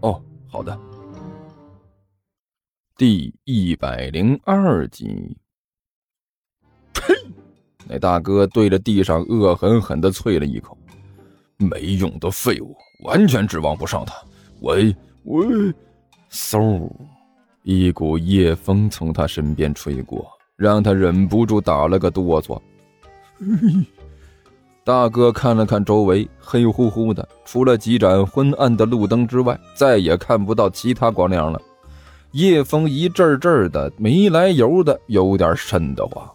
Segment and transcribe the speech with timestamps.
[0.00, 0.78] 哦，好的。
[2.96, 5.36] 第一百零二集。
[6.92, 7.14] 呸！
[7.86, 10.76] 那大哥对着地上恶狠狠地啐了一口
[11.56, 14.14] ：“没用的废物，完全指望不上他。”
[14.60, 14.76] 我
[15.24, 15.44] 我，
[16.30, 16.90] 嗖！
[17.62, 20.26] 一股夜风从他身边吹过，
[20.56, 22.60] 让他忍不住打了个哆嗦。
[24.88, 31.60] 大哥看了看周围，黑乎乎的，除了几盏昏暗的路灯之外，再也看不到其他光亮了。
[32.30, 36.26] 夜风一阵阵的，没来由的，有点瘆得慌。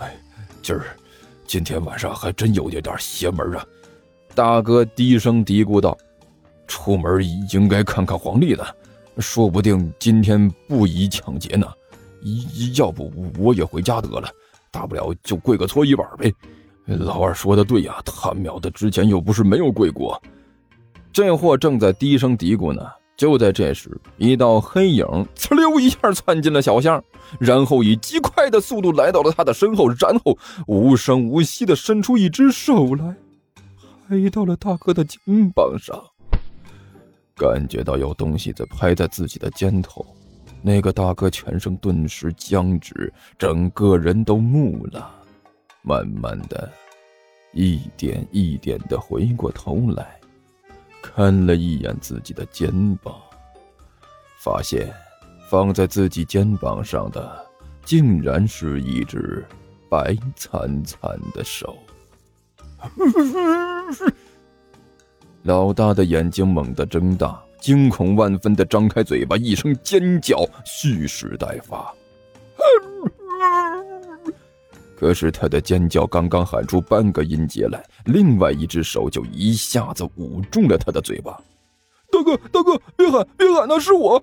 [0.00, 0.16] 哎，
[0.62, 0.96] 今儿，
[1.46, 3.62] 今天晚上还真有点点邪门啊！
[4.34, 5.94] 大哥低声嘀咕道
[6.66, 8.66] ：“出门应该看看黄历的，
[9.18, 11.70] 说不定今天不宜抢劫呢。
[12.78, 14.30] 要不我也回家得了，
[14.70, 16.32] 大不了就跪个搓衣板呗。”
[16.86, 20.20] 老二说的对呀，他喵的之前又不是没有跪过。
[21.12, 22.82] 这货正在低声嘀咕呢。
[23.16, 27.00] 就在这时，一道黑影呲溜一下窜进了小巷，
[27.38, 33.14] 然后以极快的速度来到了他的身后，然后无声无息的伸出一只手来，
[34.08, 35.20] 拍到了大哥的肩
[35.54, 35.96] 膀上。
[37.36, 40.04] 感觉到有东西在拍在自己的肩头，
[40.60, 45.08] 那个大哥全身顿时僵直，整个人都木了。
[45.86, 46.68] 慢慢的，
[47.52, 50.18] 一点一点的回过头来，
[51.02, 53.14] 看了一眼自己的肩膀，
[54.42, 54.90] 发现
[55.50, 57.46] 放在自己肩膀上的
[57.84, 59.44] 竟然是一只
[59.90, 61.76] 白惨惨的手。
[65.42, 71.94] 老大的眼睛猛地睁大，惊恐万分的张开嘴巴，一声尖叫，蓄势待发。
[75.04, 81.38] 可是他的尖叫刚刚喊出半个音节来，另外一只手就一下子捂住了他的嘴巴。
[82.10, 84.22] 大哥，大哥，别喊，别喊，那是我！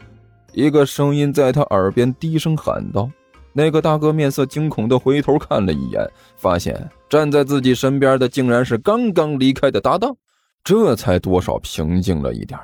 [0.54, 3.08] 一个声音在他耳边低声喊道。
[3.54, 6.04] 那个大哥面色惊恐的回头看了一眼，
[6.36, 10.16] 发现站在自己身边的竟然是刚刚离开的搭档，
[10.64, 12.60] 这才多少平静了一点。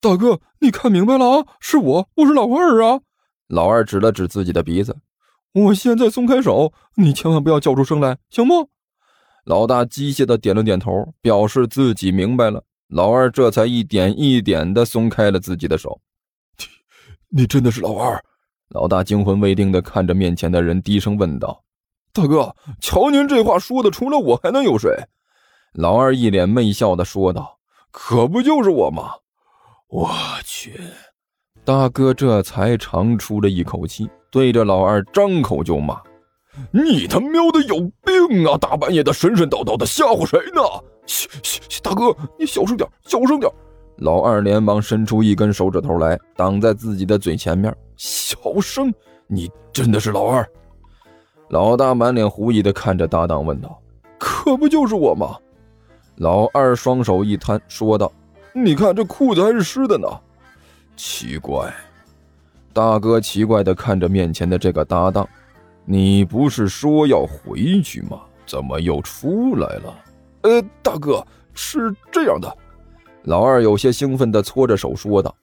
[0.00, 1.46] 大哥，你看明白了啊？
[1.60, 2.98] 是我，我是老二啊！
[3.46, 4.96] 老二指了指自己的鼻子。
[5.52, 8.68] 我现在松开手，你千万不要叫出声来，行不？
[9.44, 12.64] 老大机械的点了点头，表示自己明白了。
[12.88, 16.00] 老二这才一点一点的松开了自己的手。
[17.30, 18.22] 你，你真的是老二？
[18.68, 21.62] 老大惊魂未定的看着面前的人，低声问道
[22.12, 24.90] ：“大哥，瞧您这话说的，除了我还能有谁？”
[25.72, 27.58] 老二一脸媚笑的说道
[27.90, 29.12] ：“可不就是我吗？”
[29.88, 30.10] 我
[30.44, 30.80] 去！
[31.66, 34.08] 大哥这才长出了一口气。
[34.30, 36.00] 对着老二张口就骂
[36.70, 38.56] ：“你他喵的有病啊！
[38.56, 40.62] 大半夜的神神叨叨的吓唬谁呢？
[41.82, 43.50] 大哥，你小声点，小声点！”
[43.98, 48.94] 老二连忙伸出一根手指头来挡在自己的嘴前面：“小声！
[49.26, 50.48] 你真的是老二？”
[51.50, 53.76] 老大满脸狐疑的看着搭档问道
[54.20, 55.36] ：“可不就是我吗？”
[56.16, 58.12] 老二双手一摊说道
[58.54, 60.06] ：“你看这裤子还是湿的呢，
[60.96, 61.72] 奇怪。”
[62.72, 65.28] 大哥奇怪的看着面前的这个搭档，
[65.84, 68.20] 你不是说要回去吗？
[68.46, 70.04] 怎么又出来了？
[70.42, 72.56] 呃，大哥是这样的，
[73.24, 75.34] 老二有些兴奋的搓着手说道：“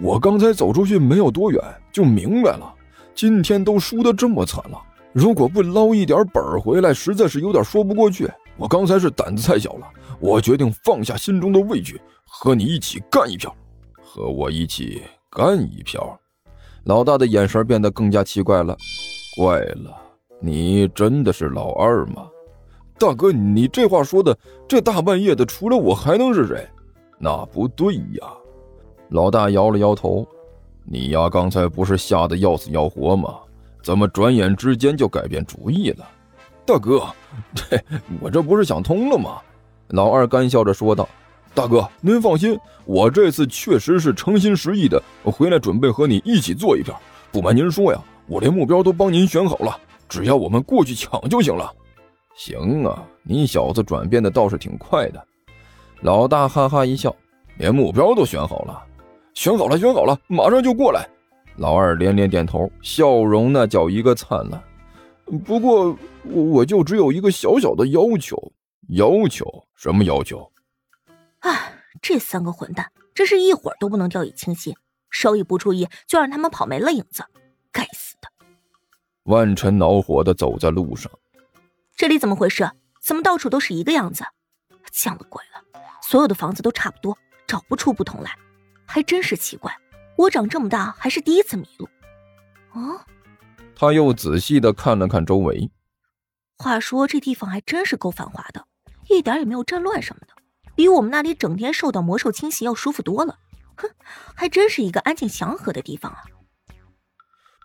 [0.00, 1.60] 我刚才走出去没有多远，
[1.90, 2.72] 就明白了，
[3.14, 4.80] 今天都输得这么惨了，
[5.12, 8.30] 如果不捞一点本回来，实在是有点说不过去。
[8.56, 9.88] 我刚才是胆子太小了，
[10.20, 13.52] 我决定放下心中的畏惧，和你一起干一票，
[14.18, 15.00] 和我一起
[15.30, 16.18] 干一票。”
[16.82, 18.76] 老大的眼神变得更加奇怪了，
[19.36, 19.96] 怪了，
[20.40, 22.28] 你真的是老二吗？
[22.98, 26.66] 大哥，你这话说的，这大半夜的，除了我还能是谁？
[27.18, 28.26] 那不对呀！
[29.10, 30.26] 老大摇了摇头，
[30.84, 33.38] 你呀，刚才不是吓得要死要活吗？
[33.82, 36.08] 怎么转眼之间就改变主意了？
[36.66, 37.06] 大哥，
[37.54, 37.80] 这
[38.20, 39.40] 我这不是想通了吗？
[39.88, 41.08] 老二干笑着说道。
[41.54, 46.94] 大哥，您放心，我这次确实是诚心实意的回来，准备和你一起做一片。
[47.32, 49.76] 不瞒您说呀，我连目标都帮您选好了，
[50.08, 51.72] 只要我们过去抢就行了。
[52.36, 55.24] 行啊，你小子转变的倒是挺快的。
[56.00, 57.14] 老大哈哈一笑，
[57.56, 58.80] 连目标都选好了，
[59.34, 61.08] 选好了，选好了，马上就过来。
[61.56, 64.62] 老二连连点头，笑容那叫一个灿烂。
[65.44, 68.36] 不过，我我就只有一个小小的要求。
[68.90, 70.50] 要求什么要求？
[71.40, 74.74] 哎，这三个混蛋，真是一会儿都不能掉以轻心，
[75.10, 77.24] 稍一不注意就让他们跑没了影子。
[77.70, 78.28] 该死的！
[79.24, 81.10] 万晨恼火的走在路上。
[81.96, 82.70] 这里怎么回事？
[83.00, 84.24] 怎么到处都是一个样子？
[84.90, 85.80] 见了鬼了！
[86.02, 88.34] 所有的房子都差不多，找不出不同来，
[88.86, 89.74] 还真是奇怪。
[90.16, 91.88] 我长这么大还是第一次迷路。
[92.72, 93.00] 哦。
[93.76, 95.70] 他又仔细的看了看周围。
[96.56, 98.66] 话说这地方还真是够繁华的，
[99.08, 100.34] 一点也没有战乱什么的，
[100.78, 103.36] 比我们那里整天受到魔兽侵袭要舒服多了。
[103.74, 103.90] 哼，
[104.36, 106.22] 还真是一个安静祥和的地方啊。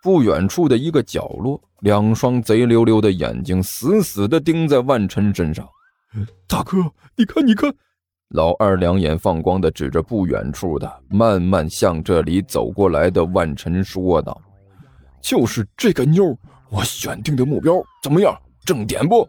[0.02, 5.64] 不远处的一个角落，两双贼溜溜的眼睛死死地盯在万晨身上。
[6.48, 6.78] 大哥，
[7.14, 7.72] 你看，你看！
[8.30, 14.42] 老二两眼放光的指着不远处的慢慢向这里走过来的万晨说道。
[15.22, 16.36] 就是这个妞，
[16.68, 18.36] 我选定的目标怎么样？
[18.64, 19.28] 正点不？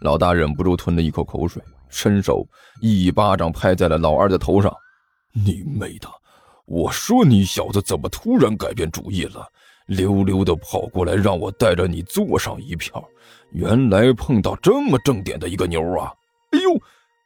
[0.00, 2.46] 老大忍不住吞了一口口水，伸手
[2.80, 4.74] 一巴掌拍在了老二的头上。
[5.32, 6.08] 你妹的！
[6.66, 9.46] 我说你小子怎么突然改变主意了？
[9.86, 13.04] 溜溜的跑过来让我带着你坐上一票，
[13.50, 16.12] 原来碰到这么正点的一个妞啊！
[16.52, 16.80] 哎呦！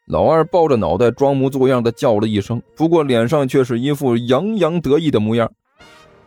[0.06, 5.50] 老二抱着脑袋装模作样的叫了一声，不过脸上却是一副洋洋得意的模样。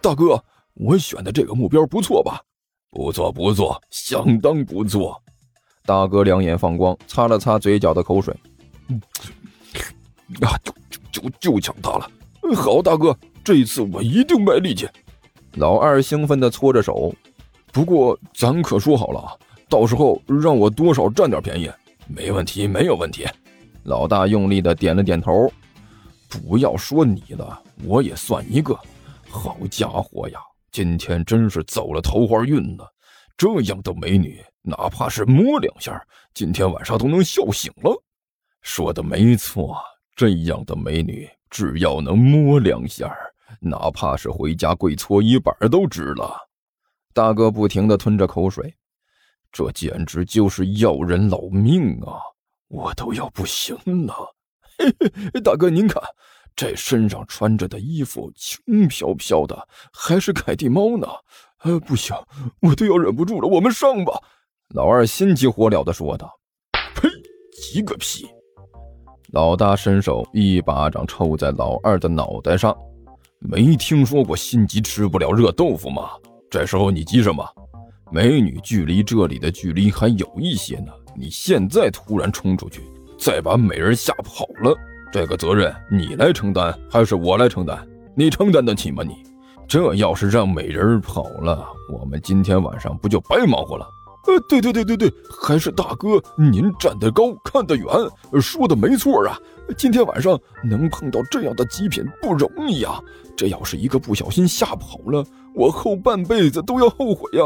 [0.02, 0.44] 大哥，
[0.74, 2.42] 我选的这个目标不错吧？
[2.92, 5.22] 不错，不错，相当不错。
[5.88, 8.36] 大哥两眼放光，擦了擦嘴角的口水。
[10.42, 12.12] 啊，就就就就抢他了！
[12.54, 14.86] 好，大哥，这一次我一定卖力气。
[15.54, 17.16] 老二兴奋地搓着手。
[17.72, 19.40] 不过咱可说好了，
[19.70, 21.72] 到时候让我多少占点便宜。
[22.06, 23.26] 没问题，没有问题。
[23.84, 25.50] 老大用力地点了点头。
[26.28, 28.78] 不要说你了，我也算一个。
[29.30, 30.40] 好家伙呀，
[30.70, 32.86] 今天真是走了桃花运了！
[33.38, 36.04] 这样的美女，哪怕是摸两下，
[36.34, 38.04] 今天晚上都能笑醒了。
[38.64, 39.78] 说的没错，
[40.16, 43.16] 这样的美女，只要能摸两下，
[43.60, 46.36] 哪怕是回家跪搓衣板都值了。
[47.14, 48.76] 大哥不停地吞着口水，
[49.52, 52.18] 这简直就是要人老命啊！
[52.70, 54.36] 我都要不行了。
[54.80, 54.86] 嘿
[55.32, 56.02] 嘿，大哥您看。
[56.56, 61.08] 这身上穿着的衣服轻飘飘的，还是凯蒂猫呢？
[61.68, 62.16] 呃，不行，
[62.62, 63.48] 我都要忍不住了。
[63.48, 64.14] 我们上吧！
[64.74, 66.32] 老二心急火燎的说道。
[66.96, 67.10] 呸！
[67.52, 68.26] 急个屁！
[69.34, 72.74] 老大伸手一巴掌抽在老二的脑袋上。
[73.40, 76.12] 没听说过心急吃不了热豆腐吗？
[76.50, 77.46] 这时候你急什么？
[78.14, 80.94] 美女距离这里的距离还有一些呢。
[81.18, 82.82] 你现在突然冲出去，
[83.20, 84.74] 再把美人吓跑了。
[85.12, 87.86] 这个责任你来承担还是我来承担？
[88.16, 89.04] 你承担得起吗？
[89.04, 89.27] 你
[89.68, 93.86] 这要是让美人跑了，我们今天晚上不就白忙活了？
[94.28, 97.86] 呃，对对对对对，还是大哥您站得高看得远，
[98.42, 99.38] 说的没错啊！
[99.78, 103.00] 今天晚上能碰到这样的极品不容易啊！
[103.38, 107.44] 这要是一个不小心吓跑了，我后半辈子都要后悔呀！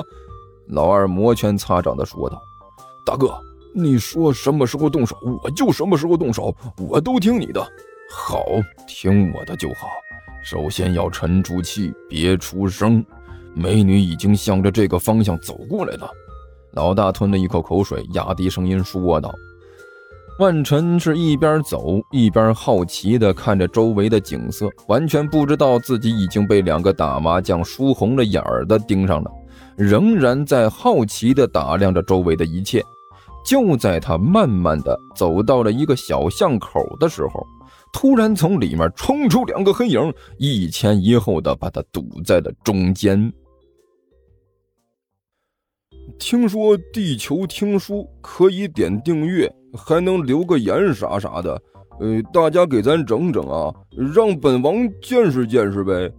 [0.68, 2.42] 老二摩拳擦掌地说道
[3.06, 3.32] ：“大哥。”
[3.74, 7.66] 你说什么时候动手，我就什么时候动手，我都听你的。
[8.12, 8.44] 好，
[8.86, 9.88] 听我的就好。
[10.44, 13.04] 首先要沉住气，别出声。
[13.54, 16.10] 美女已经向着这个方向走过来了。
[16.72, 19.34] 老大吞了一口口水，压低声音说道
[20.40, 29.30] ：“万晨是一边走一边好奇地看着周围的景色，完全不知道自己已经被两个打麻将输红了眼儿的盯上了，
[29.76, 32.84] 仍然在好奇地打量着周围的一切。”
[33.44, 37.46] 就在他慢慢的走到了一个小巷口的时候，
[37.94, 43.32] 突然从里面冲出两个黑影，一前一后的把他堵在了中间。
[46.20, 51.62] 听说地球听书可以点订阅，还能留个言啥啥的，
[52.00, 53.74] 呃，大家给咱整整啊，
[54.14, 56.12] 让本王见识见识呗。